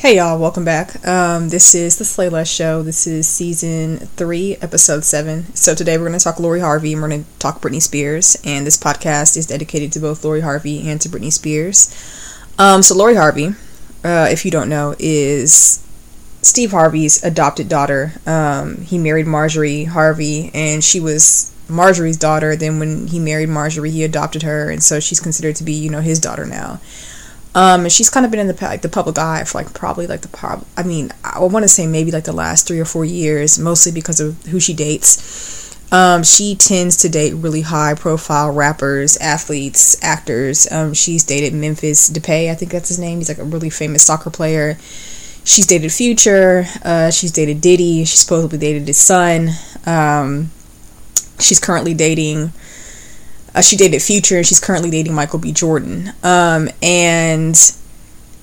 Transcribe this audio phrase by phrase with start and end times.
[0.00, 1.06] Hey y'all, welcome back.
[1.06, 2.82] Um, this is the Slay Less Show.
[2.82, 5.54] This is season three, episode seven.
[5.54, 8.34] So today we're going to talk Lori Harvey and we're going to talk Britney Spears.
[8.42, 11.94] And this podcast is dedicated to both Lori Harvey and to Britney Spears.
[12.58, 13.48] Um, so Lori Harvey,
[14.02, 15.86] uh, if you don't know, is
[16.40, 18.14] Steve Harvey's adopted daughter.
[18.24, 22.56] Um, he married Marjorie Harvey, and she was Marjorie's daughter.
[22.56, 25.90] Then when he married Marjorie, he adopted her, and so she's considered to be, you
[25.90, 26.80] know, his daughter now.
[27.54, 30.20] Um, she's kind of been in the like the public eye for like probably like
[30.20, 30.64] the prob.
[30.76, 33.92] I mean, I want to say maybe like the last three or four years, mostly
[33.92, 35.58] because of who she dates.
[35.92, 40.70] Um, she tends to date really high profile rappers, athletes, actors.
[40.70, 43.18] Um, she's dated Memphis Depay, I think that's his name.
[43.18, 44.78] He's like a really famous soccer player.
[45.42, 46.66] She's dated Future.
[46.84, 48.04] Uh, she's dated Diddy.
[48.04, 49.48] She supposedly dated his son.
[49.84, 50.52] Um,
[51.40, 52.52] she's currently dating
[53.54, 55.52] uh, she dated Future, and she's currently dating Michael B.
[55.52, 56.12] Jordan.
[56.22, 57.56] Um, and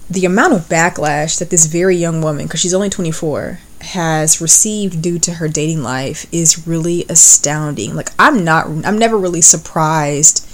[0.10, 5.02] the amount of backlash that this very young woman, because she's only 24, has received
[5.02, 7.96] due to her dating life is really astounding.
[7.96, 10.46] Like I'm not, I'm never really surprised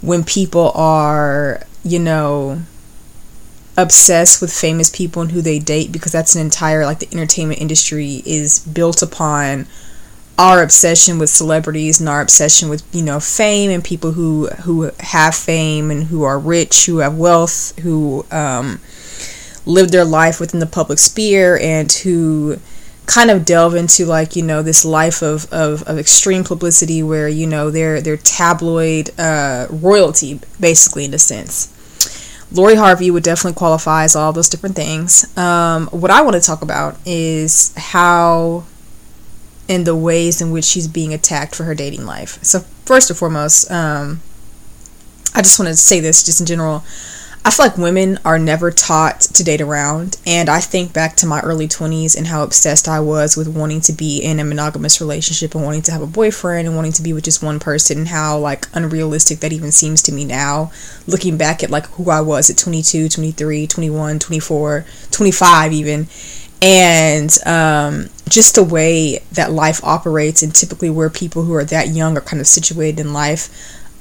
[0.00, 2.62] when people are, you know,
[3.76, 7.60] obsessed with famous people and who they date because that's an entire like the entertainment
[7.60, 9.66] industry is built upon
[10.38, 14.90] our obsession with celebrities and our obsession with you know fame and people who who
[15.00, 18.80] have fame and who are rich who have wealth who um,
[19.64, 22.58] live their life within the public sphere and who
[23.06, 27.28] kind of delve into like you know this life of, of, of extreme publicity where
[27.28, 31.70] you know they're they're tabloid uh, royalty basically in a sense
[32.52, 35.36] Lori Harvey would definitely qualify as all those different things.
[35.36, 38.64] Um, what I want to talk about is how
[39.68, 42.42] and the ways in which she's being attacked for her dating life.
[42.42, 44.20] So, first and foremost, um,
[45.34, 46.84] I just want to say this just in general.
[47.46, 51.26] I feel like women are never taught to date around, and I think back to
[51.26, 54.98] my early 20s and how obsessed I was with wanting to be in a monogamous
[54.98, 57.98] relationship and wanting to have a boyfriend and wanting to be with just one person,
[57.98, 60.72] and how like unrealistic that even seems to me now,
[61.06, 66.06] looking back at like who I was at 22, 23, 21, 24, 25 even
[66.64, 71.88] and um, just the way that life operates and typically where people who are that
[71.88, 73.50] young are kind of situated in life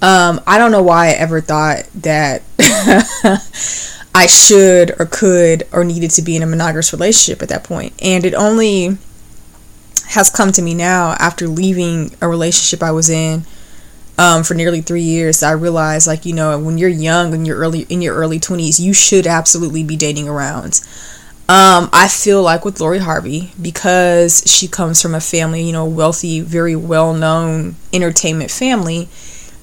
[0.01, 2.41] um, i don't know why i ever thought that
[4.15, 7.93] i should or could or needed to be in a monogamous relationship at that point.
[8.01, 8.97] And it only
[10.07, 13.43] has come to me now after leaving a relationship i was in
[14.17, 17.57] um, for nearly three years i realized like you know when you're young and you're
[17.57, 20.81] early in your early 20s you should absolutely be dating around
[21.53, 25.85] um, I feel like with Lori Harvey, because she comes from a family, you know,
[25.85, 29.07] wealthy, very well known entertainment family,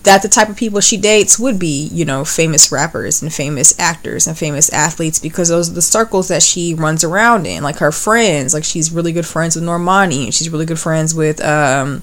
[0.04, 3.76] that the type of people she dates would be, you know, famous rappers and famous
[3.80, 7.64] actors and famous athletes because those are the circles that she runs around in.
[7.64, 11.12] Like her friends, like she's really good friends with Normani and she's really good friends
[11.12, 12.02] with um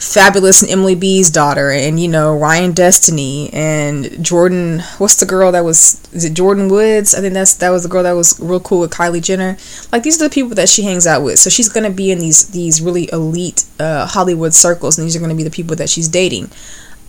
[0.00, 4.80] Fabolous and Emily B's daughter, and you know Ryan Destiny and Jordan.
[4.96, 6.00] What's the girl that was?
[6.14, 7.14] Is it Jordyn Woods?
[7.14, 9.58] I think that's that was the girl that was real cool with Kylie Jenner.
[9.92, 11.38] Like these are the people that she hangs out with.
[11.38, 15.20] So she's gonna be in these these really elite uh, Hollywood circles, and these are
[15.20, 16.50] gonna be the people that she's dating.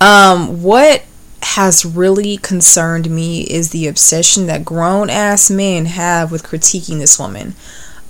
[0.01, 1.05] Um, what
[1.43, 7.17] has really concerned me is the obsession that grown ass men have with critiquing this
[7.17, 7.55] woman.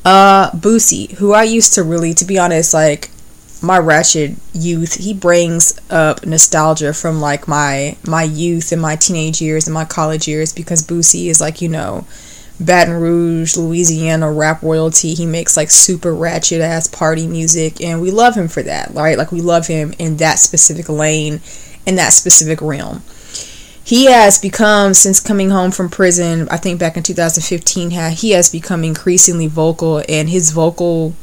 [0.04, 3.12] Uh, Boosie, who I used to really, to be honest, like
[3.62, 9.40] my ratchet youth he brings up nostalgia from like my my youth and my teenage
[9.40, 12.06] years and my college years because Boosie is like you know
[12.60, 15.16] Baton Rouge Louisiana rap royalty.
[15.16, 19.18] He makes like super ratchet ass party music and we love him for that right?
[19.18, 21.42] Like we love him in that specific lane
[21.86, 23.02] in that specific realm.
[23.84, 28.52] He has become since coming home from prison I think back in 2015 he has
[28.52, 31.16] become increasingly vocal and his vocalness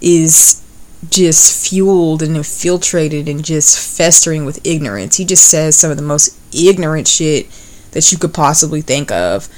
[0.00, 0.62] is
[1.10, 5.16] just fueled and infiltrated and just festering with ignorance.
[5.16, 7.48] He just says some of the most ignorant shit
[7.92, 9.48] that you could possibly think of.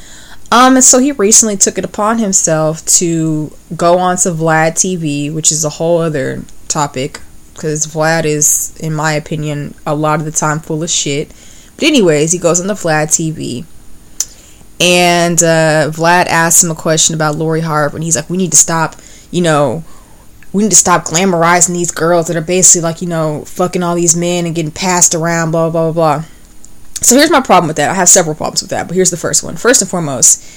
[0.51, 5.33] Um, and so he recently took it upon himself to go on to Vlad TV,
[5.33, 7.21] which is a whole other topic,
[7.53, 11.29] because Vlad is, in my opinion, a lot of the time full of shit.
[11.77, 13.65] But anyways, he goes on the Vlad TV,
[14.81, 18.53] and uh, Vlad asks him a question about Lori Harvey, and he's like, "We need
[18.53, 18.95] to stop,
[19.33, 19.83] you know,
[20.55, 23.97] we need to stop glamorizing these girls that are basically like, you know, fucking all
[23.97, 26.25] these men and getting passed around, blah, blah, blah, blah.
[27.03, 27.91] So here's my problem with that.
[27.91, 29.57] I have several problems with that, but here's the first one.
[29.57, 30.49] First and foremost,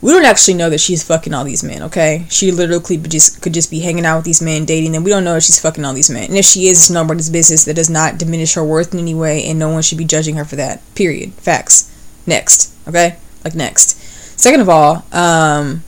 [0.00, 2.24] we don't actually know that she's fucking all these men, okay?
[2.30, 5.04] She literally could just could just be hanging out with these men, dating them.
[5.04, 6.30] We don't know if she's fucking all these men.
[6.30, 7.66] And if she is, it's nobody's business.
[7.66, 10.36] That does not diminish her worth in any way, and no one should be judging
[10.36, 10.80] her for that.
[10.94, 11.34] Period.
[11.34, 11.94] Facts.
[12.26, 12.74] Next.
[12.88, 13.16] Okay?
[13.44, 14.00] Like next.
[14.40, 15.84] Second of all, um,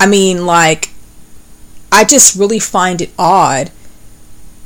[0.00, 0.90] I mean, like,
[1.90, 3.70] I just really find it odd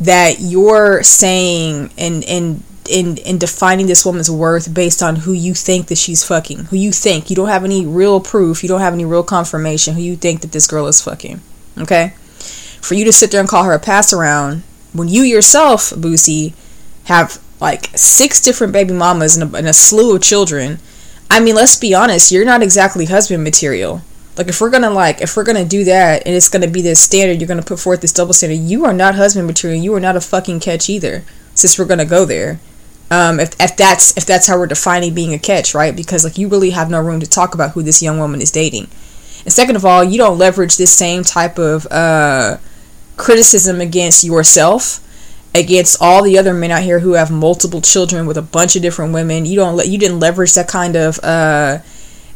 [0.01, 5.55] that you're saying and and in in defining this woman's worth based on who you
[5.55, 8.81] think that she's fucking, who you think you don't have any real proof, you don't
[8.81, 11.41] have any real confirmation, who you think that this girl is fucking.
[11.79, 12.15] Okay,
[12.81, 16.53] for you to sit there and call her a pass around when you yourself, Boosie,
[17.05, 20.79] have like six different baby mamas and a, and a slew of children.
[21.31, 24.03] I mean, let's be honest, you're not exactly husband material.
[24.37, 27.01] Like if we're gonna like if we're gonna do that and it's gonna be this
[27.01, 28.61] standard, you're gonna put forth this double standard.
[28.61, 29.83] You are not husband material.
[29.83, 31.25] You are not a fucking catch either.
[31.55, 32.61] Since we're gonna go there,
[33.11, 35.95] um, if if that's if that's how we're defining being a catch, right?
[35.95, 38.51] Because like you really have no room to talk about who this young woman is
[38.51, 38.89] dating.
[39.45, 42.57] And second of all, you don't leverage this same type of uh,
[43.17, 45.01] criticism against yourself
[45.55, 48.83] against all the other men out here who have multiple children with a bunch of
[48.83, 49.45] different women.
[49.45, 51.79] You don't you didn't leverage that kind of uh,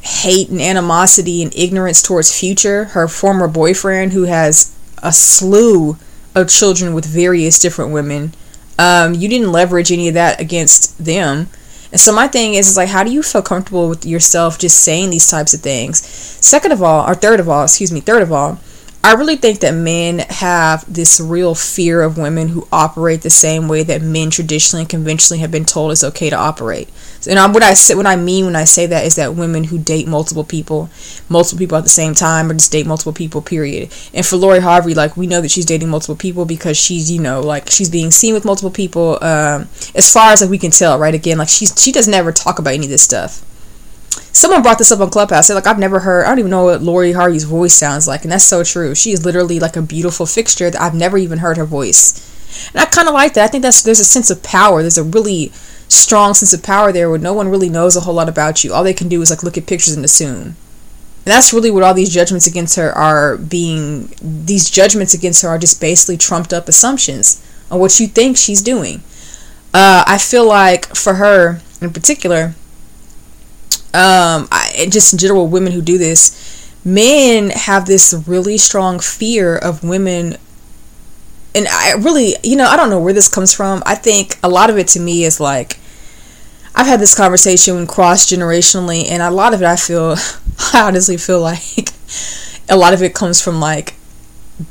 [0.06, 5.96] hate and animosity and ignorance towards Future, her former boyfriend, who has a slew
[6.34, 8.32] of children with various different women.
[8.78, 11.48] Um, you didn't leverage any of that against them.
[11.92, 14.82] And so my thing is, is like, how do you feel comfortable with yourself just
[14.82, 16.04] saying these types of things?
[16.06, 18.60] Second of all, or third of all, excuse me, third of all,
[19.06, 23.68] I really think that men have this real fear of women who operate the same
[23.68, 26.88] way that men traditionally and conventionally have been told is okay to operate.
[27.28, 30.08] And what I what I mean when I say that is that women who date
[30.08, 30.90] multiple people,
[31.28, 33.92] multiple people at the same time, or just date multiple people, period.
[34.12, 37.20] And for Lori Harvey, like we know that she's dating multiple people because she's, you
[37.20, 39.22] know, like she's being seen with multiple people.
[39.22, 41.14] Um, as far as like we can tell, right?
[41.14, 43.44] Again, like she's she doesn't ever talk about any of this stuff
[44.36, 45.48] someone brought this up on Clubhouse.
[45.48, 48.22] They're like, I've never heard, I don't even know what Lori Harvey's voice sounds like.
[48.22, 48.94] And that's so true.
[48.94, 52.70] She is literally like a beautiful fixture that I've never even heard her voice.
[52.72, 53.44] And I kind of like that.
[53.44, 54.82] I think that's, there's a sense of power.
[54.82, 55.52] There's a really
[55.88, 58.72] strong sense of power there where no one really knows a whole lot about you.
[58.72, 60.56] All they can do is like look at pictures and assume.
[61.26, 65.48] And that's really what all these judgments against her are being, these judgments against her
[65.48, 69.02] are just basically trumped up assumptions on what you think she's doing.
[69.74, 72.54] Uh, I feel like for her in particular,
[73.94, 79.56] um, I, just in general, women who do this, men have this really strong fear
[79.56, 80.37] of women.
[81.55, 83.82] And I really, you know, I don't know where this comes from.
[83.87, 85.78] I think a lot of it to me is like,
[86.75, 90.17] I've had this conversation cross generationally, and a lot of it I feel,
[90.73, 91.90] I honestly feel like
[92.69, 93.95] a lot of it comes from like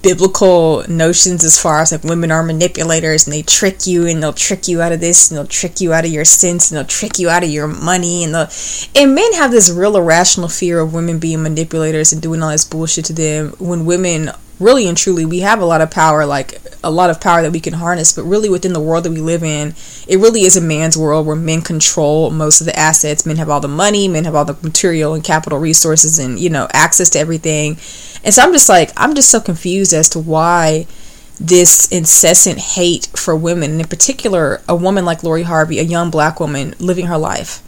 [0.02, 4.34] biblical notions as far as like women are manipulators and they trick you and they'll
[4.34, 6.88] trick you out of this and they'll trick you out of your sins and they'll
[6.88, 10.80] trick you out of your money and the and men have this real irrational fear
[10.80, 14.98] of women being manipulators and doing all this bullshit to them when women really and
[14.98, 17.74] truly we have a lot of power like a lot of power that we can
[17.74, 19.74] harness but really within the world that we live in
[20.08, 23.26] it really is a man's world where men control most of the assets.
[23.26, 26.50] Men have all the money men have all the material and capital resources and you
[26.50, 27.78] know access to everything.
[28.24, 30.86] And so i'm just like i'm just so confused as to why
[31.40, 36.10] this incessant hate for women and in particular a woman like lori harvey a young
[36.10, 37.62] black woman living her life.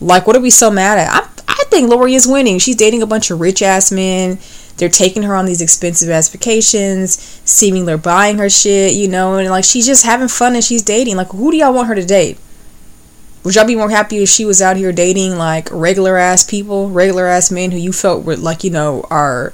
[0.00, 1.12] Like what are we so mad at?
[1.12, 2.58] I, I think lori is winning.
[2.58, 4.38] She's dating a bunch of rich ass men
[4.82, 7.12] they're taking her on these expensive ass vacations,
[7.44, 10.82] seeming they're buying her shit, you know, and like she's just having fun and she's
[10.82, 11.14] dating.
[11.14, 12.36] Like, who do y'all want her to date?
[13.44, 16.90] Would y'all be more happy if she was out here dating like regular ass people,
[16.90, 19.52] regular ass men who you felt were like, you know, are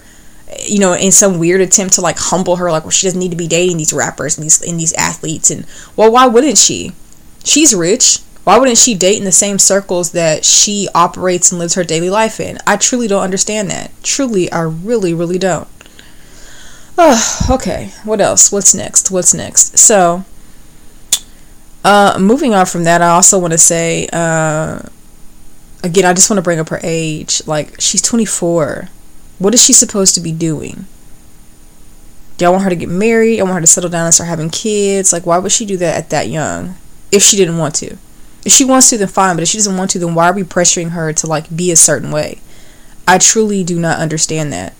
[0.66, 3.32] you know, in some weird attempt to like humble her, like, well, she doesn't need
[3.32, 6.92] to be dating these rappers and these and these athletes, and well, why wouldn't she?
[7.44, 8.20] She's rich.
[8.48, 12.08] Why wouldn't she date in the same circles that she operates and lives her daily
[12.08, 12.56] life in?
[12.66, 13.90] I truly don't understand that.
[14.02, 15.68] Truly, I really, really don't.
[16.96, 17.92] Oh, okay.
[18.04, 18.50] What else?
[18.50, 19.10] What's next?
[19.10, 19.76] What's next?
[19.76, 20.24] So,
[21.84, 24.80] uh, moving on from that, I also want to say, uh,
[25.84, 27.46] again, I just want to bring up her age.
[27.46, 28.88] Like, she's 24.
[29.38, 30.86] What is she supposed to be doing?
[32.38, 33.40] Do y'all want her to get married?
[33.40, 35.12] I want her to settle down and start having kids.
[35.12, 36.76] Like, why would she do that at that young?
[37.12, 37.98] If she didn't want to.
[38.44, 39.36] If she wants to, then fine.
[39.36, 41.70] But if she doesn't want to, then why are we pressuring her to like be
[41.70, 42.40] a certain way?
[43.06, 44.72] I truly do not understand that.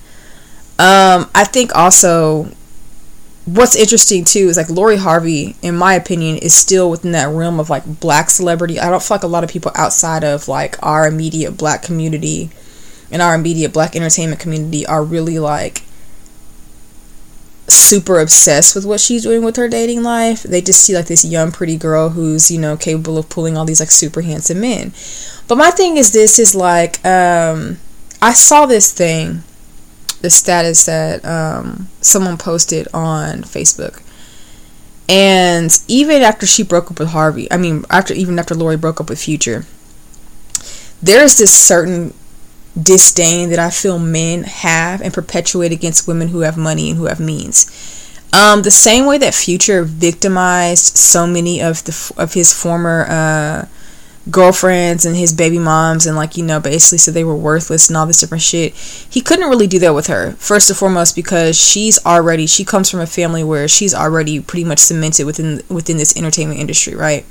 [0.79, 2.53] Um, I think also
[3.47, 7.59] what's interesting too is like Lori Harvey, in my opinion, is still within that realm
[7.59, 8.79] of like black celebrity.
[8.79, 12.50] I don't feel like a lot of people outside of like our immediate black community
[13.11, 15.83] and our immediate black entertainment community are really like
[17.69, 20.43] super obsessed with what she's doing with her dating life.
[20.43, 23.65] They just see like this young pretty girl who's, you know, capable of pulling all
[23.65, 24.93] these like super handsome men.
[25.47, 27.79] But my thing is this is like um
[28.21, 29.43] I saw this thing,
[30.23, 34.03] the status that um someone posted on Facebook.
[35.11, 39.01] And even after she broke up with Harvey, I mean after even after Lori broke
[39.01, 39.65] up with Future,
[41.03, 42.15] there's this certain
[42.80, 47.06] disdain that I feel men have and perpetuate against women who have money and who
[47.06, 47.70] have means.
[48.32, 53.66] Um, the same way that Future victimized so many of the of his former uh,
[54.30, 57.97] girlfriends and his baby moms and like you know basically said they were worthless and
[57.97, 61.58] all this different shit he couldn't really do that with her first and foremost because
[61.58, 65.97] she's already she comes from a family where she's already pretty much cemented within within
[65.97, 67.25] this entertainment industry right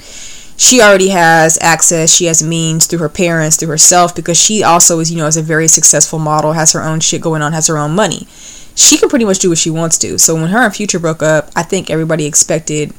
[0.58, 5.00] she already has access she has means through her parents through herself because she also
[5.00, 7.68] is you know is a very successful model has her own shit going on has
[7.68, 8.28] her own money
[8.76, 11.24] she can pretty much do what she wants to so when her and future broke
[11.24, 12.92] up i think everybody expected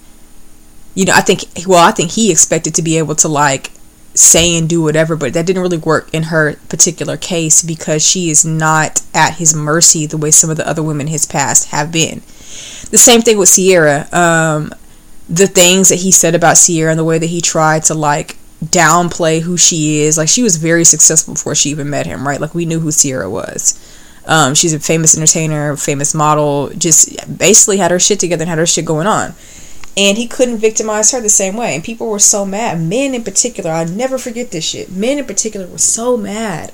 [0.95, 3.73] you know i think well i think he expected to be able to like
[4.19, 8.31] say and do whatever, but that didn't really work in her particular case because she
[8.31, 11.69] is not at his mercy the way some of the other women in his past
[11.69, 12.21] have been.
[12.91, 14.09] The same thing with Ciara.
[14.13, 14.73] Um,
[15.29, 18.37] the things that he said about Ciara and the way that he tried to like
[18.65, 20.19] downplay who she is.
[20.19, 22.41] Like she was very successful before she even met him, right?
[22.41, 23.79] Like we knew who Ciara was.
[24.27, 28.59] Um, she's a famous entertainer, famous model, just basically had her shit together and had
[28.59, 29.35] her shit going on
[29.99, 31.75] and he couldn't victimize her the same way.
[31.75, 32.81] And people were so mad.
[32.81, 34.93] Men in particular, I'll never forget this shit.
[34.93, 36.73] Men in particular were so mad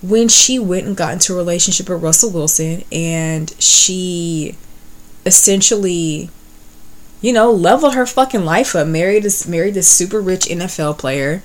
[0.00, 4.56] when she went and got into a relationship with Russell Wilson and she
[5.26, 6.30] essentially,
[7.20, 8.86] you know, leveled her fucking life up.
[8.86, 11.42] Married this married this super rich NFL player,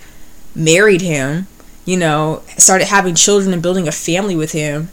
[0.55, 1.47] married him,
[1.85, 4.89] you know, started having children and building a family with him.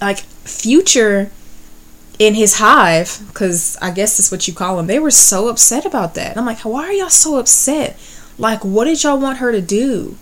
[0.00, 1.30] Like future
[2.18, 5.84] in his hive, because I guess that's what you call them, they were so upset
[5.84, 6.36] about that.
[6.36, 7.98] I'm like, why are y'all so upset?
[8.38, 10.16] Like, what did y'all want her to do?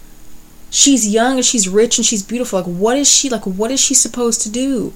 [0.71, 2.61] She's young and she's rich and she's beautiful.
[2.61, 3.45] Like, what is she like?
[3.47, 4.95] What is she supposed to do?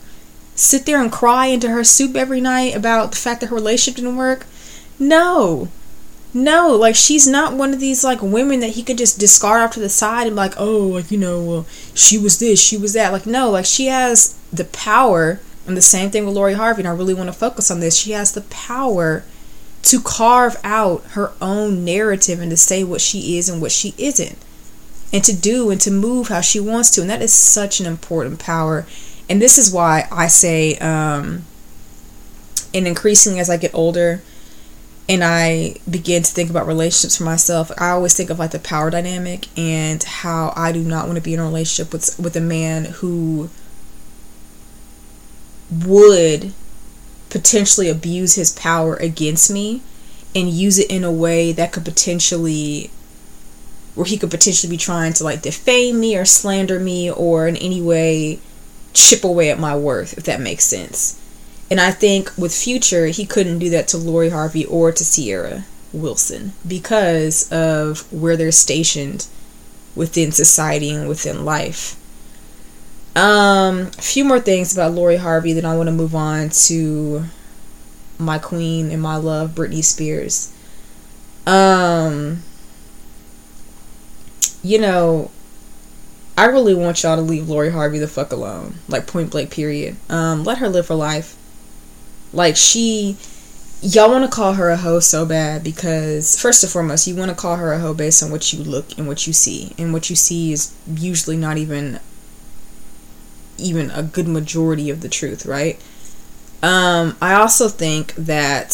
[0.55, 3.97] Sit there and cry into her soup every night about the fact that her relationship
[3.97, 4.47] didn't work?
[4.99, 5.69] No,
[6.33, 6.69] no.
[6.75, 9.81] Like, she's not one of these like women that he could just discard off to
[9.81, 13.13] the side and like, oh, like you know, well, she was this, she was that.
[13.13, 13.51] Like, no.
[13.51, 17.15] Like, she has the power and the same thing with Lori Harvey, and I really
[17.15, 17.97] want to focus on this.
[17.97, 19.25] She has the power
[19.83, 23.95] to carve out her own narrative and to say what she is and what she
[23.99, 24.39] isn't,
[25.13, 27.01] and to do and to move how she wants to.
[27.01, 28.87] And that is such an important power.
[29.29, 31.45] And this is why I say, um,
[32.73, 34.23] and increasingly as I get older
[35.09, 38.59] and I begin to think about relationships for myself, I always think of like the
[38.59, 42.37] power dynamic and how I do not want to be in a relationship with with
[42.37, 43.51] a man who
[45.71, 46.53] would
[47.31, 49.83] potentially abuse his power against me
[50.35, 52.91] and use it in a way that could potentially
[53.95, 57.57] where he could potentially be trying to like defame me or slander me or in
[57.57, 58.39] any way
[58.93, 61.21] chip away at my worth if that makes sense
[61.71, 65.65] and i think with future he couldn't do that to lori harvey or to Ciara
[65.93, 69.27] wilson because of where they're stationed
[69.95, 71.97] within society and within life
[73.17, 77.25] um, a few more things about Lori Harvey, then I want to move on to
[78.19, 80.53] my queen and my love, Britney Spears.
[81.47, 82.43] Um,
[84.63, 85.31] you know,
[86.37, 88.75] I really want y'all to leave Lori Harvey the fuck alone.
[88.87, 89.97] Like point blank period.
[90.11, 91.39] Um, let her live her life.
[92.33, 93.17] Like she
[93.83, 97.31] y'all want to call her a hoe so bad because first and foremost, you want
[97.31, 99.73] to call her a hoe based on what you look and what you see.
[99.79, 102.01] And what you see is usually not even
[103.59, 105.81] even a good majority of the truth, right?
[106.63, 108.71] Um, I also think that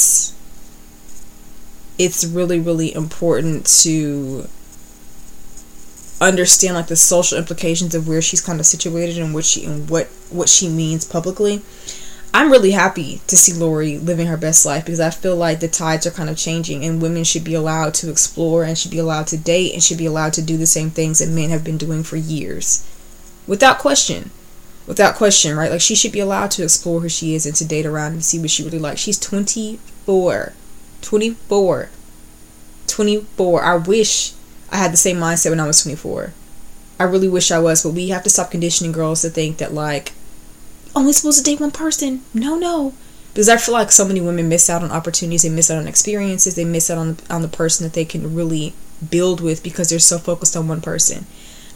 [1.98, 4.48] it's really, really important to
[6.20, 9.90] understand like the social implications of where she's kind of situated and what she and
[9.90, 11.62] what what she means publicly.
[12.34, 15.68] I'm really happy to see Lori living her best life because I feel like the
[15.68, 18.98] tides are kind of changing and women should be allowed to explore and should be
[18.98, 21.62] allowed to date and should be allowed to do the same things that men have
[21.62, 22.88] been doing for years.
[23.46, 24.30] Without question
[24.86, 25.70] without question, right?
[25.70, 28.24] Like she should be allowed to explore who she is and to date around and
[28.24, 29.00] see what she really likes.
[29.00, 30.52] She's 24.
[31.00, 31.88] 24.
[32.86, 33.62] 24.
[33.62, 34.32] I wish
[34.70, 36.32] I had the same mindset when I was 24.
[36.98, 39.74] I really wish I was, but we have to stop conditioning girls to think that
[39.74, 40.12] like
[40.94, 42.22] only supposed to date one person.
[42.34, 42.94] No, no.
[43.32, 45.88] Because I feel like so many women miss out on opportunities, they miss out on
[45.88, 48.74] experiences, they miss out on on the person that they can really
[49.10, 51.26] build with because they're so focused on one person.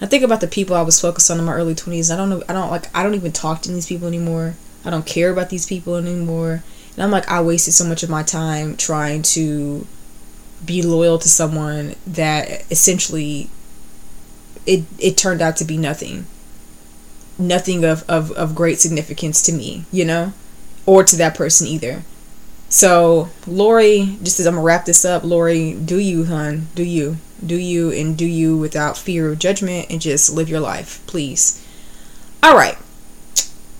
[0.01, 2.13] I think about the people I was focused on in my early 20s.
[2.13, 4.55] I don't know, I don't like, I don't even talk to these people anymore.
[4.85, 6.63] I don't care about these people anymore.
[6.95, 9.87] And I'm like, I wasted so much of my time trying to
[10.65, 13.51] be loyal to someone that essentially
[14.67, 16.27] it it turned out to be nothing.
[17.39, 20.33] Nothing of, of, of great significance to me, you know?
[20.87, 22.03] Or to that person either.
[22.69, 26.69] So, Lori, just as I'm gonna wrap this up, Lori, do you, hun?
[26.75, 27.19] Do you?
[27.45, 31.63] Do you and do you without fear of judgment and just live your life, please.
[32.43, 32.79] All right.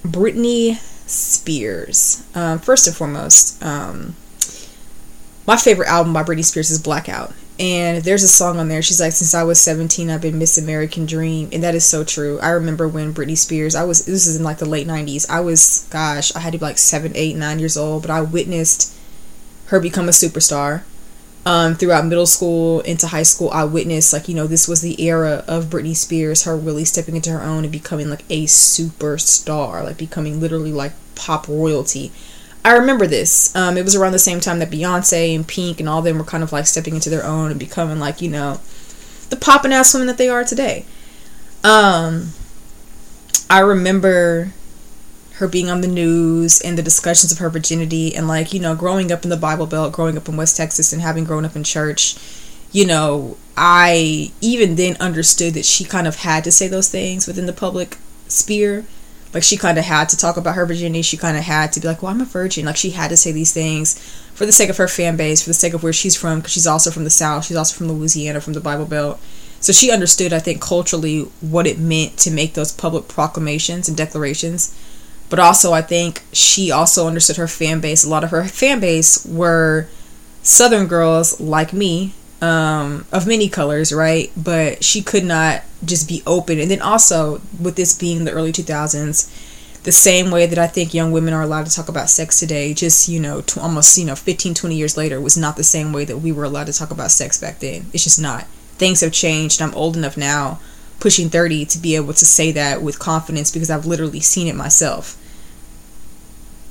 [0.05, 0.77] Britney
[1.09, 2.25] Spears.
[2.35, 4.15] Um, first and foremost, um,
[5.47, 7.33] my favorite album by Britney Spears is Blackout.
[7.59, 8.83] And there's a song on there.
[8.83, 11.49] She's like, since I was 17, I've been Miss American Dream.
[11.53, 12.39] And that is so true.
[12.41, 15.29] I remember when Britney Spears, I was, this is in like the late 90s.
[15.31, 18.21] I was, gosh, I had to be like seven, eight, nine years old, but I
[18.21, 18.95] witnessed
[19.67, 20.83] her become a superstar.
[21.47, 25.01] Um, throughout middle school into high school, I witnessed like you know this was the
[25.01, 29.85] era of Britney Spears, her really stepping into her own and becoming like a superstar,
[29.85, 32.11] like becoming literally like pop royalty.
[32.67, 33.55] I remember this.
[33.55, 36.25] Um, it was around the same time that Beyonce and Pink and all them were
[36.25, 38.61] kind of like stepping into their own and becoming like you know
[39.31, 40.85] the popping ass women that they are today.
[41.63, 42.31] Um,
[43.49, 44.53] I remember
[45.35, 48.75] her being on the news and the discussions of her virginity and like you know
[48.75, 51.55] growing up in the bible belt growing up in west texas and having grown up
[51.55, 52.17] in church
[52.73, 57.27] you know i even then understood that she kind of had to say those things
[57.27, 58.87] within the public sphere
[59.37, 61.03] like she kind of had to talk about her virginity.
[61.03, 62.65] She kind of had to be like well i'm a virgin.
[62.65, 63.99] Like she had to say these things
[64.33, 66.53] for the sake of her fan base for the sake of where she's from because
[66.53, 67.45] she's also from the south.
[67.45, 69.21] She's also from louisiana from the bible belt.
[69.61, 73.97] So she understood i think culturally what it meant to make those public proclamations and
[73.97, 74.75] declarations.
[75.29, 78.07] But also I think she also understood her fan base.
[78.07, 79.87] A lot of her fan base were
[80.43, 84.31] Southern girls like me, um, of many colors, right?
[84.37, 86.59] But she could not just be open.
[86.59, 89.31] And then also with this being the early 2000s,
[89.85, 92.75] the same way that I think young women are allowed to talk about sex today,
[92.75, 96.05] just, you know, almost, you know, 15, 20 years later, was not the same way
[96.05, 97.87] that we were allowed to talk about sex back then.
[97.93, 98.45] It's just not.
[98.79, 99.63] Things have changed.
[99.63, 100.59] I'm old enough now
[100.99, 104.57] pushing 30 to be able to say that with confidence because I've literally seen it
[104.57, 105.17] myself.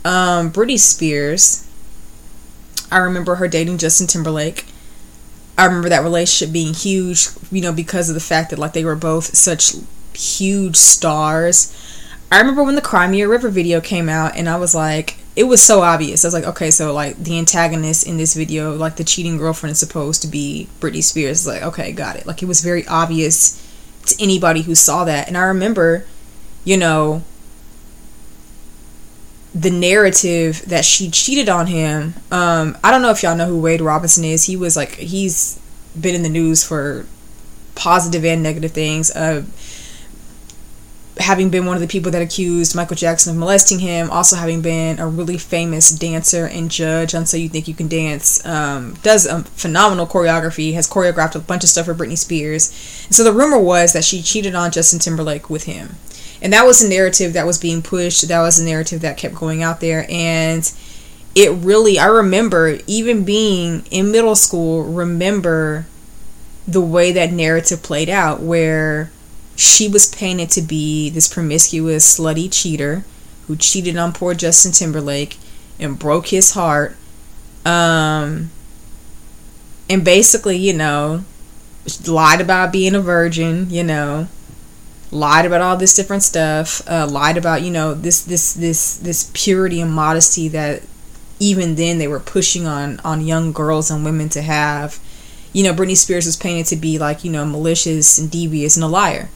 [0.04, 1.68] Um, Britney Spears,
[2.92, 4.66] I remember her dating Justin Timberlake.
[5.58, 8.86] I remember that relationship being huge, you know, because of the fact that like they
[8.86, 9.74] were both such
[10.14, 11.74] huge stars.
[12.32, 15.18] I remember when the Cry Me a River video came out and I was like,
[15.36, 16.24] it was so obvious.
[16.24, 19.72] I was like, okay, so like the antagonist in this video, like the cheating girlfriend
[19.72, 21.46] is supposed to be Britney Spears.
[21.46, 22.26] Like, okay, got it.
[22.26, 23.62] Like it was very obvious
[24.08, 25.28] to anybody who saw that.
[25.28, 26.06] And I remember,
[26.64, 27.24] you know,
[29.56, 32.14] the narrative that she cheated on him.
[32.30, 34.44] Um, I don't know if y'all know who Wade Robinson is.
[34.44, 35.58] He was like he's
[36.00, 37.08] been in the news for
[37.74, 39.10] positive and negative things.
[39.12, 39.46] Uh,
[41.18, 44.62] having been one of the people that accused Michael Jackson of molesting him, also having
[44.62, 48.96] been a really famous dancer and judge on So You Think You Can Dance, um,
[49.04, 53.06] does a phenomenal choreography, has choreographed a bunch of stuff for Britney Spears.
[53.06, 55.96] And so the rumor was that she cheated on Justin Timberlake with him
[56.42, 58.28] and that was a narrative that was being pushed.
[58.28, 60.06] That was a narrative that kept going out there.
[60.10, 60.72] And
[61.36, 65.86] it really i remember even being in middle school remember
[66.66, 69.12] the way that narrative played out where
[69.56, 73.04] she was painted to be this promiscuous slutty cheater
[73.48, 75.38] who cheated on poor justin timberlake
[75.78, 76.96] and broke his heart.
[77.66, 78.50] Um
[79.90, 81.24] and basically you know
[82.08, 84.28] lied about being a virgin you know
[85.12, 89.32] lied about all this different stuff uh, lied about you know this this this this
[89.34, 90.82] purity and modesty that
[91.40, 95.00] even then they were pushing on on young girls and women to have.
[95.54, 98.84] You know britney spears was painted to be like you know malicious and devious and
[98.84, 99.30] a liar.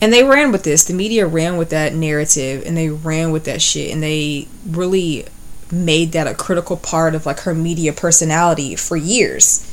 [0.00, 0.84] And they ran with this.
[0.84, 5.26] The media ran with that narrative and they ran with that shit and they really
[5.70, 9.70] made that a critical part of like her media personality for years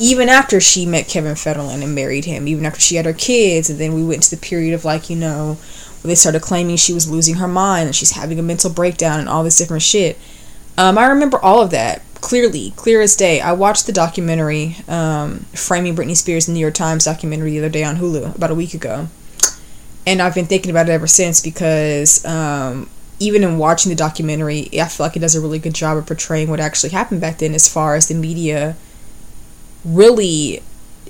[0.00, 3.68] even after she met Kevin Federline and married him, even after she had her kids,
[3.68, 5.58] and then we went to the period of like, you know,
[6.02, 9.28] they started claiming she was losing her mind and she's having a mental breakdown and
[9.28, 10.18] all this different shit.
[10.78, 13.42] Um, I remember all of that clearly, clear as day.
[13.42, 17.68] I watched the documentary, um, Framing Britney Spears, the New York Times documentary the other
[17.68, 19.08] day on Hulu, about a week ago.
[20.06, 24.70] And I've been thinking about it ever since because um, even in watching the documentary,
[24.80, 27.36] I feel like it does a really good job of portraying what actually happened back
[27.36, 28.76] then as far as the media
[29.84, 30.62] really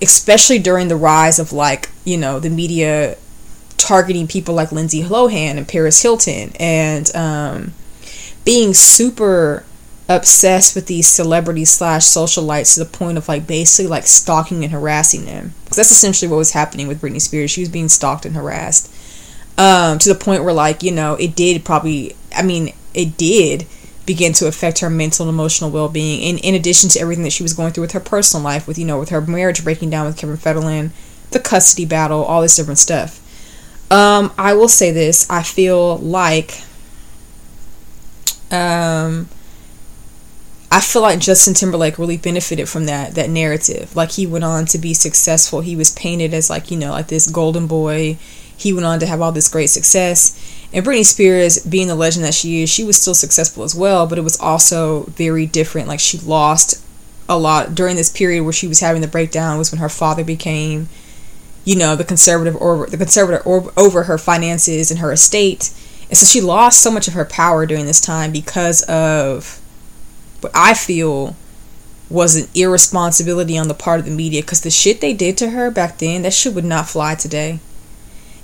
[0.03, 3.17] especially during the rise of like you know the media
[3.77, 7.73] targeting people like Lindsay Lohan and Paris Hilton and um,
[8.45, 9.65] being super
[10.09, 14.73] obsessed with these celebrities slash socialites to the point of like basically like stalking and
[14.73, 15.55] harassing them.
[15.65, 17.51] Because that's essentially what was happening with Britney Spears.
[17.51, 18.93] She was being stalked and harassed.
[19.57, 23.67] Um, to the point where like you know it did probably I mean it did
[24.11, 27.45] begin to affect her mental and emotional well-being And in addition to everything that she
[27.45, 30.07] was going through with her personal life with you know with her marriage breaking down
[30.07, 30.91] with kevin federline
[31.31, 33.21] the custody battle all this different stuff
[33.93, 36.63] um, i will say this i feel like
[38.51, 39.29] um,
[40.73, 43.95] I feel like Justin Timberlake really benefited from that that narrative.
[43.95, 45.61] Like he went on to be successful.
[45.61, 48.19] He was painted as like, you know, like this golden boy.
[48.57, 50.37] He went on to have all this great success.
[50.73, 54.07] And Britney Spears, being the legend that she is, she was still successful as well,
[54.07, 55.89] but it was also very different.
[55.89, 56.85] Like she lost
[57.29, 60.23] a lot during this period where she was having the breakdown was when her father
[60.23, 60.89] became,
[61.65, 65.73] you know, the conservative or the conservator or, over her finances and her estate.
[66.09, 69.61] And so she lost so much of her power during this time because of
[70.41, 71.37] what I feel
[72.09, 75.51] was an irresponsibility on the part of the media because the shit they did to
[75.51, 77.61] her back then, that shit would not fly today.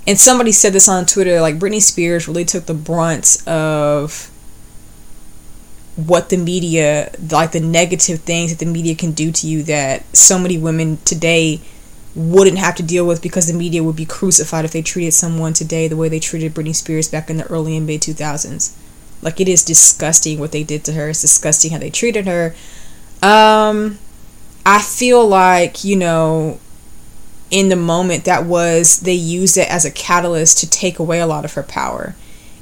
[0.07, 4.31] And somebody said this on Twitter like Britney Spears really took the brunt of
[5.97, 10.03] what the media, like the negative things that the media can do to you that
[10.15, 11.59] so many women today
[12.15, 15.53] wouldn't have to deal with because the media would be crucified if they treated someone
[15.53, 18.73] today the way they treated Britney Spears back in the early and mid 2000s.
[19.21, 21.09] Like it is disgusting what they did to her.
[21.09, 22.55] It's disgusting how they treated her.
[23.21, 23.99] Um
[24.65, 26.59] I feel like, you know,
[27.49, 31.27] in the moment that was they used it as a catalyst to take away a
[31.27, 32.15] lot of her power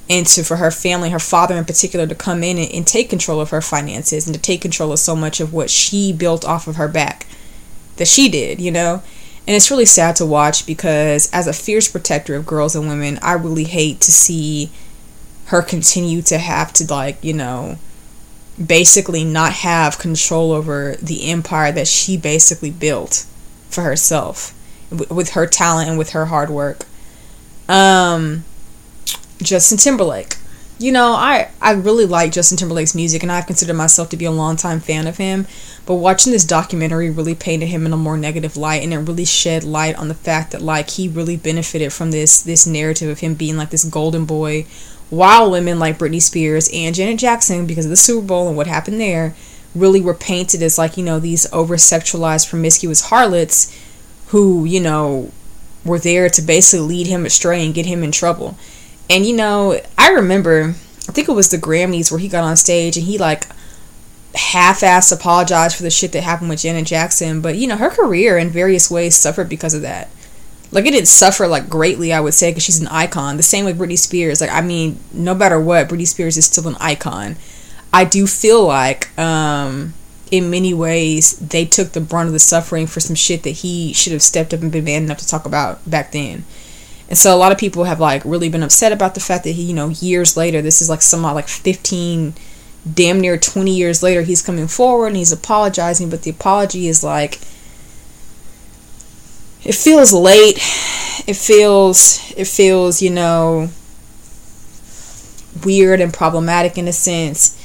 [0.07, 3.09] and to for her family, her father in particular, to come in and, and take
[3.09, 6.45] control of her finances and to take control of so much of what she built
[6.45, 7.25] off of her back
[7.97, 9.01] that she did, you know?
[9.47, 13.17] And it's really sad to watch because as a fierce protector of girls and women,
[13.23, 14.69] I really hate to see
[15.47, 17.77] her continue to have to like you know
[18.63, 23.25] basically not have control over the empire that she basically built
[23.69, 24.54] for herself
[24.91, 26.85] with her talent and with her hard work.
[27.67, 28.43] Um
[29.41, 30.37] justin timberlake.
[30.77, 34.25] You know i i really like justin timberlake's music and i've considered myself to be
[34.25, 35.47] a longtime fan of him
[35.85, 39.23] but watching this documentary really painted him in a more negative light and it really
[39.23, 43.21] shed light on the fact that like he really benefited from this this narrative of
[43.21, 44.65] him being like this golden boy
[45.09, 48.67] while women like Britney Spears and Janet Jackson, because of the Super Bowl and what
[48.67, 49.35] happened there,
[49.75, 53.73] really were painted as like, you know, these over sexualized, promiscuous harlots
[54.27, 55.31] who, you know,
[55.83, 58.57] were there to basically lead him astray and get him in trouble.
[59.09, 60.73] And, you know, I remember,
[61.07, 63.47] I think it was the Grammys where he got on stage and he, like,
[64.33, 67.41] half assed apologized for the shit that happened with Janet Jackson.
[67.41, 70.09] But, you know, her career in various ways suffered because of that
[70.71, 73.65] like it didn't suffer like greatly i would say because she's an icon the same
[73.65, 77.35] with britney spears like i mean no matter what britney spears is still an icon
[77.93, 79.93] i do feel like um
[80.37, 83.93] in many ways they took the brunt of the suffering for some shit that he
[83.93, 86.43] should have stepped up and been man enough to talk about back then
[87.07, 89.51] and so a lot of people have like really been upset about the fact that
[89.51, 92.33] he you know years later this is like some uh, like 15
[92.93, 97.03] damn near 20 years later he's coming forward and he's apologizing but the apology is
[97.03, 97.39] like
[99.65, 100.57] it feels late.
[101.27, 103.69] It feels it feels, you know,
[105.65, 107.59] weird and problematic in a sense.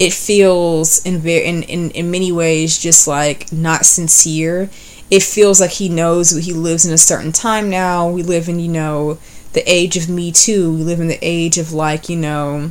[0.00, 4.70] It feels in very in, in, in many ways just like not sincere.
[5.10, 8.08] It feels like he knows he lives in a certain time now.
[8.08, 9.18] We live in, you know,
[9.52, 10.74] the age of Me Too.
[10.74, 12.70] We live in the age of like, you know,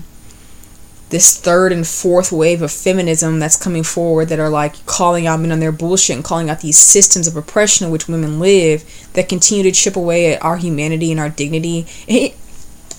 [1.10, 5.40] this third and fourth wave of feminism that's coming forward that are like calling out
[5.40, 8.84] men on their bullshit and calling out these systems of oppression in which women live
[9.14, 11.82] that continue to chip away at our humanity and our dignity.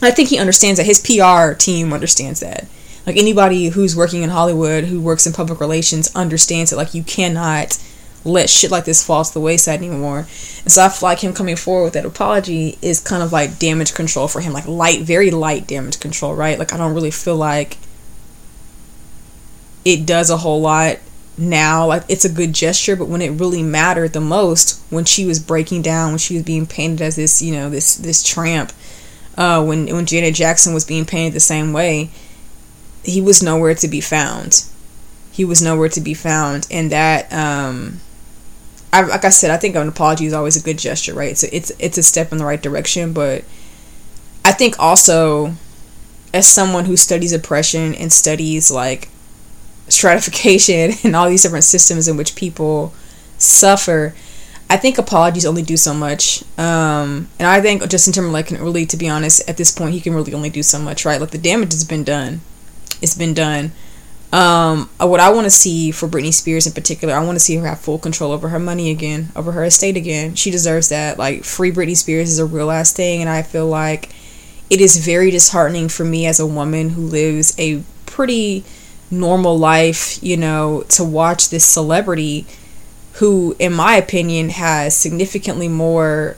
[0.03, 0.87] I think he understands that.
[0.87, 2.67] His PR team understands that.
[3.11, 7.03] Like anybody who's working in Hollywood, who works in public relations, understands that like you
[7.03, 7.77] cannot
[8.25, 10.29] let shit like this fall to the wayside anymore.
[10.63, 13.59] And so I feel like him coming forward with that apology is kind of like
[13.59, 16.57] damage control for him, like light, very light damage control, right?
[16.57, 17.79] Like I don't really feel like
[19.85, 20.99] it does a whole lot
[21.37, 25.25] now like it's a good gesture but when it really mattered the most when she
[25.25, 28.73] was breaking down when she was being painted as this you know this this tramp
[29.39, 32.11] uh when when Janet Jackson was being painted the same way
[33.05, 34.65] he was nowhere to be found
[35.33, 38.01] he was nowhere to be found and that um
[38.93, 41.47] I, like I said I think an apology is always a good gesture right so
[41.53, 43.45] it's it's a step in the right direction but
[44.45, 45.55] I think also
[46.33, 49.09] as someone who studies oppression and studies like
[49.89, 52.93] stratification and all these different systems in which people
[53.39, 54.15] suffer,
[54.69, 56.45] I think apologies only do so much.
[56.57, 60.01] Um, and I think Justin Timberlake can really, to be honest, at this point, he
[60.01, 61.21] can really only do so much, right?
[61.21, 62.41] Like the damage has been done.
[63.01, 63.73] It's been done.
[64.33, 67.41] Um, uh, what I want to see for Britney Spears in particular, I want to
[67.41, 70.37] see her have full control over her money again, over her estate again.
[70.37, 71.19] She deserves that.
[71.19, 74.11] Like, free Britney Spears is a real ass thing, and I feel like
[74.69, 78.65] it is very disheartening for me as a woman who lives a pretty
[79.11, 82.47] normal life, you know, to watch this celebrity
[83.15, 86.37] who, in my opinion, has significantly more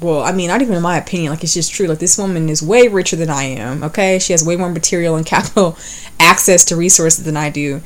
[0.00, 1.86] well, I mean, not even in my opinion, like it's just true.
[1.86, 3.82] Like this woman is way richer than I am.
[3.82, 5.76] Okay, she has way more material and capital
[6.18, 7.82] access to resources than I do.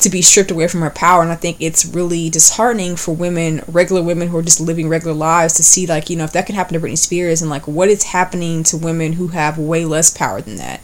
[0.00, 3.62] To be stripped away from her power, and I think it's really disheartening for women,
[3.66, 6.44] regular women who are just living regular lives, to see like you know if that
[6.44, 9.86] can happen to Britney Spears, and like what is happening to women who have way
[9.86, 10.82] less power than that,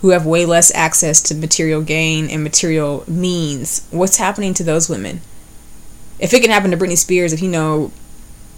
[0.00, 3.86] who have way less access to material gain and material means.
[3.92, 5.20] What's happening to those women?
[6.18, 7.92] If it can happen to Britney Spears, if you know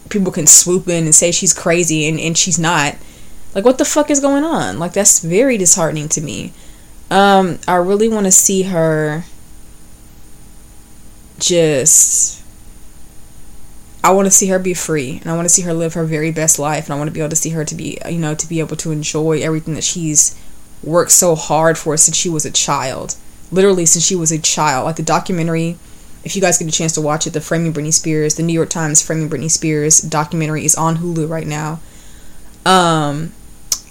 [0.09, 2.97] people can swoop in and say she's crazy and, and she's not.
[3.55, 4.79] Like, what the fuck is going on?
[4.79, 6.53] Like, that's very disheartening to me.
[7.11, 9.25] Um, I really want to see her
[11.39, 12.43] just.
[14.05, 16.05] I want to see her be free and I want to see her live her
[16.05, 18.19] very best life and I want to be able to see her to be, you
[18.19, 20.39] know, to be able to enjoy everything that she's
[20.85, 23.17] worked so hard for since she was a child.
[23.51, 24.85] Literally, since she was a child.
[24.85, 25.77] Like, the documentary
[26.27, 28.53] if you guys get a chance to watch it, the Framing Britney Spears, the New
[28.53, 31.79] York Times Framing Britney Spears documentary is on Hulu right now.
[32.67, 33.33] Um,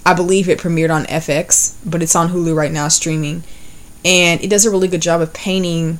[0.04, 3.42] I believe it premiered on FX, but it's on Hulu right now streaming,
[4.04, 5.98] and it does a really good job of painting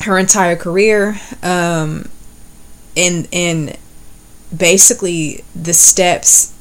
[0.00, 2.08] her entire career, um,
[2.96, 3.76] and and
[4.56, 6.54] basically the steps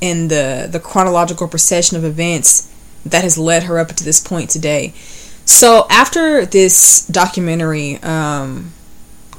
[0.00, 2.68] in the the chronological procession of events
[3.06, 4.92] that has led her up to this point today.
[5.44, 8.72] So after this documentary um,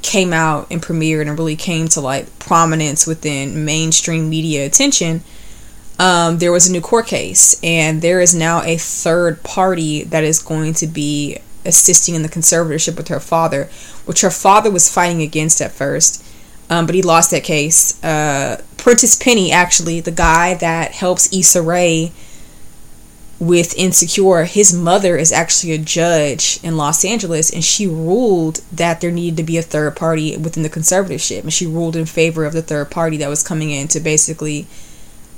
[0.02, 5.24] came out and premiered and really came to like prominence within mainstream media attention,
[5.98, 10.24] um, there was a new court case, and there is now a third party that
[10.24, 13.70] is going to be assisting in the conservatorship with her father,
[14.06, 16.24] which her father was fighting against at first.
[16.70, 18.04] Um, but he lost that case.
[18.04, 22.12] Uh, Prentice Penny, actually, the guy that helps Issa Rae
[23.40, 29.02] with Insecure, his mother is actually a judge in Los Angeles, and she ruled that
[29.02, 32.46] there needed to be a third party within the conservatorship, and she ruled in favor
[32.46, 34.68] of the third party that was coming in to basically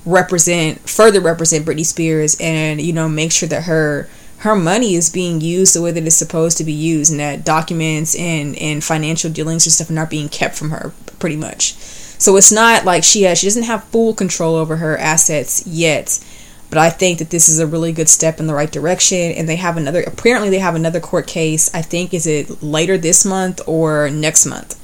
[0.05, 4.07] represent, further represent Britney Spears, and you know make sure that her
[4.41, 7.43] her money is being used the way that it's supposed to be used, and that
[7.43, 11.73] documents and and financial dealings and stuff are not being kept from her, pretty much.
[12.19, 16.19] So it's not like she has she doesn't have full control over her assets yet
[16.69, 19.31] but I think that this is a really good step in the right direction.
[19.31, 21.73] And they have another, apparently, they have another court case.
[21.73, 24.75] I think, is it later this month or next month?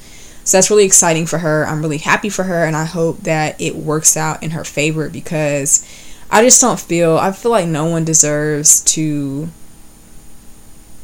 [0.44, 1.66] So that's really exciting for her.
[1.66, 2.64] I'm really happy for her.
[2.64, 5.86] And I hope that it works out in her favor because
[6.30, 9.48] I just don't feel, I feel like no one deserves to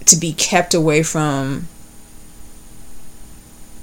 [0.07, 1.69] to be kept away from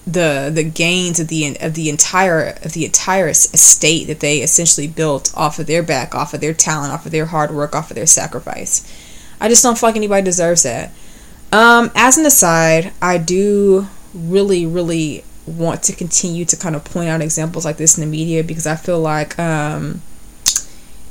[0.08, 4.88] the the gains of the of the entire of the entire estate that they essentially
[4.88, 7.92] built off of their back, off of their talent, off of their hard work, off
[7.92, 8.90] of their sacrifice.
[9.42, 10.92] I just don't feel like anybody deserves that.
[11.52, 17.10] Um, as an aside, I do really, really want to continue to kind of point
[17.10, 20.02] out examples like this in the media because I feel like um,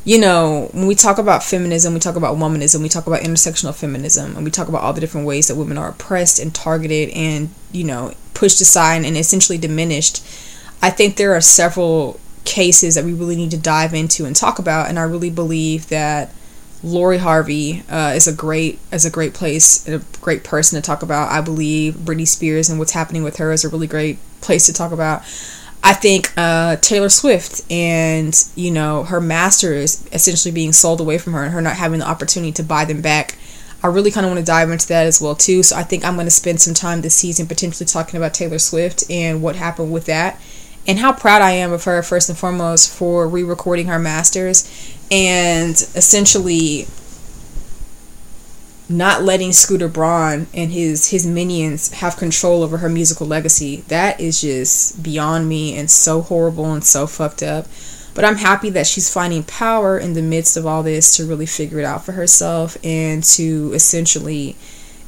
[0.07, 3.75] you know, when we talk about feminism, we talk about womanism, we talk about intersectional
[3.75, 7.11] feminism, and we talk about all the different ways that women are oppressed and targeted
[7.11, 10.25] and, you know, pushed aside and essentially diminished.
[10.81, 14.61] I think there are several cases that we really need to dive into and talk
[14.61, 16.33] about, and I really believe that
[16.85, 20.87] Lori Harvey uh, is a great is a great place and a great person to
[20.87, 21.33] talk about.
[21.33, 24.73] I believe Britney Spears and what's happening with her is a really great place to
[24.73, 25.25] talk about.
[25.87, 31.33] I think uh, Taylor Swift and you know her masters essentially being sold away from
[31.35, 33.38] her and her not having the opportunity to buy them back.
[33.85, 35.62] I really kind of want to dive into that as well too.
[35.62, 38.59] So I think I'm going to spend some time this season potentially talking about Taylor
[38.59, 40.40] Swift and what happened with that,
[40.88, 44.68] and how proud I am of her first and foremost for re-recording her masters
[45.12, 46.88] and essentially
[48.88, 53.83] not letting Scooter Braun and his his minions have control over her musical legacy.
[53.88, 57.66] That is just beyond me and so horrible and so fucked up.
[58.14, 61.46] But I'm happy that she's finding power in the midst of all this to really
[61.46, 64.57] figure it out for herself and to essentially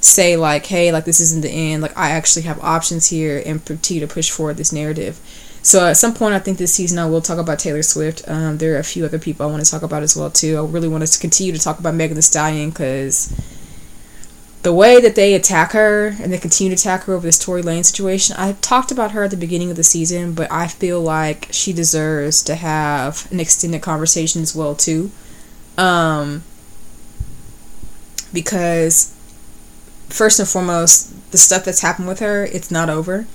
[0.01, 1.83] say like, hey, like this isn't the end.
[1.83, 5.19] Like I actually have options here and continue to push forward this narrative.
[5.63, 8.29] So at some point, I think this season I will talk about Taylor Swift.
[8.29, 10.57] Um, there are a few other people I want to talk about as well too.
[10.57, 13.33] I really want to continue to talk about Megan Thee Stallion because
[14.69, 17.63] the way that they attack her and they continue to attack her over this Tory
[17.63, 21.01] Lanez situation, I talked about her at the beginning of the season, but I feel
[21.01, 25.11] like she deserves to have an extended conversation as well too.
[25.79, 26.43] Um,
[28.31, 29.11] because
[30.11, 33.27] first and foremost, the stuff that's happened with her, it's not over.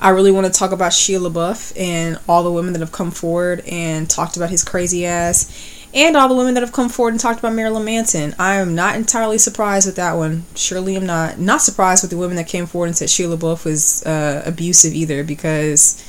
[0.00, 3.10] I really want to talk about Shia LaBeouf and all the women that have come
[3.10, 7.12] forward and talked about his crazy ass and all the women that have come forward
[7.12, 8.34] and talked about Marilyn Manson.
[8.38, 10.44] I am not entirely surprised with that one.
[10.54, 11.38] Surely I'm not.
[11.38, 14.92] Not surprised with the women that came forward and said Shia LaBeouf was uh, abusive
[14.92, 16.02] either because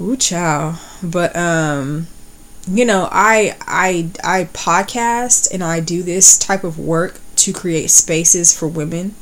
[0.00, 0.78] Ooh, chow.
[1.02, 2.06] But um,
[2.68, 7.90] you know, I I I podcast and I do this type of work to create
[7.90, 9.14] spaces for women,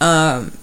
[0.00, 0.56] um,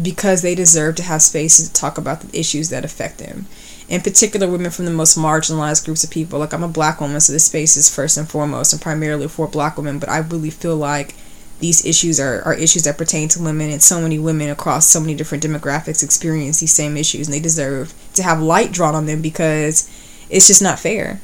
[0.00, 3.46] because they deserve to have spaces to talk about the issues that affect them.
[3.88, 6.38] In particular, women from the most marginalized groups of people.
[6.38, 9.48] Like I'm a black woman, so this space is first and foremost and primarily for
[9.48, 9.98] black women.
[9.98, 11.14] But I really feel like
[11.62, 15.00] these issues are, are issues that pertain to women and so many women across so
[15.00, 19.06] many different demographics experience these same issues and they deserve to have light drawn on
[19.06, 19.88] them because
[20.28, 21.20] it's just not fair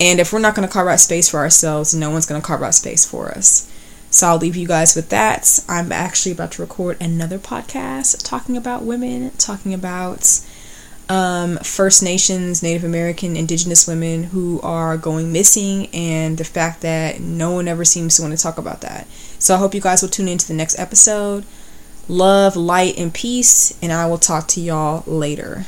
[0.00, 2.46] and if we're not going to carve out space for ourselves no one's going to
[2.46, 3.68] carve out space for us
[4.08, 8.56] so i'll leave you guys with that i'm actually about to record another podcast talking
[8.56, 10.40] about women talking about
[11.12, 17.20] um, First Nations, Native American, Indigenous women who are going missing, and the fact that
[17.20, 19.06] no one ever seems to want to talk about that.
[19.38, 21.44] So I hope you guys will tune into the next episode.
[22.08, 25.66] Love, light, and peace, and I will talk to y'all later.